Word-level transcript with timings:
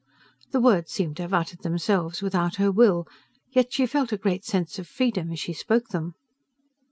The 0.51 0.59
words 0.59 0.89
seemed 0.91 1.17
to 1.17 1.21
have 1.21 1.33
uttered 1.35 1.61
themselves 1.61 2.23
without 2.23 2.55
her 2.55 2.71
will, 2.71 3.05
yet 3.51 3.71
she 3.71 3.85
felt 3.85 4.11
a 4.11 4.17
great 4.17 4.43
sense 4.43 4.79
of 4.79 4.87
freedom 4.87 5.31
as 5.31 5.39
she 5.39 5.53
spoke 5.53 5.89
them. 5.89 6.15